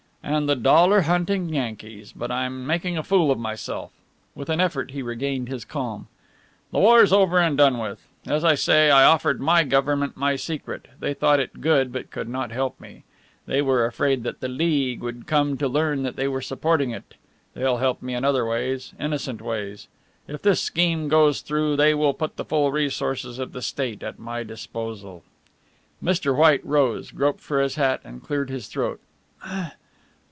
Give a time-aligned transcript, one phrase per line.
[0.23, 3.91] "And the dollar hunting Yankees but I'm making a fool of myself."
[4.33, 6.07] With an effort he regained his calm.
[6.71, 8.07] "The war's over and done with.
[8.25, 10.87] As I say, I offered my Government my secret.
[10.99, 13.03] They thought it good but could not help me.
[13.45, 17.15] They were afraid that the League would come to learn they were supporting it.
[17.53, 19.87] They'll help me in other ways innocent ways.
[20.27, 24.19] If this scheme goes through they will put the full resources of the State at
[24.19, 25.23] my disposal."
[26.01, 26.33] Mr.
[26.37, 29.01] White rose, groped for his hat and cleared his throat.